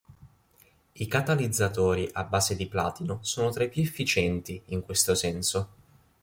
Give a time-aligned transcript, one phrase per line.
[0.93, 5.69] I catalizzatori a base di platino sono tra i più efficienti in questo senso.